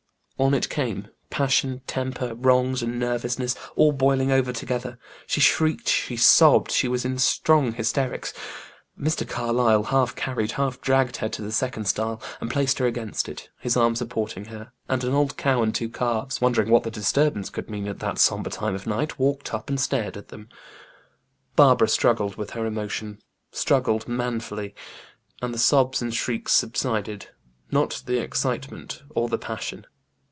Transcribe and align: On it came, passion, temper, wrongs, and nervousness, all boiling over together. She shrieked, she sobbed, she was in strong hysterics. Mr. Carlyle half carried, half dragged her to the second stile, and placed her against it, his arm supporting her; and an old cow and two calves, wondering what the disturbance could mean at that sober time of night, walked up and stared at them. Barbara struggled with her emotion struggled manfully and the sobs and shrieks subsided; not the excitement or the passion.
On 0.39 0.55
it 0.55 0.69
came, 0.71 1.07
passion, 1.29 1.81
temper, 1.85 2.33
wrongs, 2.33 2.81
and 2.81 2.97
nervousness, 2.97 3.53
all 3.75 3.91
boiling 3.91 4.31
over 4.31 4.51
together. 4.51 4.97
She 5.27 5.39
shrieked, 5.39 5.87
she 5.87 6.17
sobbed, 6.17 6.71
she 6.71 6.87
was 6.87 7.05
in 7.05 7.19
strong 7.19 7.73
hysterics. 7.73 8.33
Mr. 8.99 9.29
Carlyle 9.29 9.83
half 9.83 10.15
carried, 10.15 10.53
half 10.53 10.81
dragged 10.81 11.17
her 11.17 11.29
to 11.29 11.43
the 11.43 11.51
second 11.51 11.85
stile, 11.85 12.19
and 12.39 12.49
placed 12.49 12.79
her 12.79 12.87
against 12.87 13.29
it, 13.29 13.49
his 13.59 13.77
arm 13.77 13.95
supporting 13.95 14.45
her; 14.45 14.71
and 14.89 15.03
an 15.03 15.13
old 15.13 15.37
cow 15.37 15.61
and 15.61 15.75
two 15.75 15.89
calves, 15.89 16.41
wondering 16.41 16.71
what 16.71 16.81
the 16.81 16.89
disturbance 16.89 17.51
could 17.51 17.69
mean 17.69 17.87
at 17.87 17.99
that 17.99 18.17
sober 18.17 18.49
time 18.49 18.73
of 18.73 18.87
night, 18.87 19.19
walked 19.19 19.53
up 19.53 19.69
and 19.69 19.79
stared 19.79 20.17
at 20.17 20.29
them. 20.29 20.49
Barbara 21.55 21.87
struggled 21.87 22.37
with 22.37 22.49
her 22.51 22.65
emotion 22.65 23.19
struggled 23.51 24.07
manfully 24.07 24.73
and 25.39 25.53
the 25.53 25.59
sobs 25.59 26.01
and 26.01 26.11
shrieks 26.15 26.53
subsided; 26.53 27.27
not 27.69 28.01
the 28.07 28.17
excitement 28.19 29.03
or 29.13 29.29
the 29.29 29.37
passion. 29.37 29.85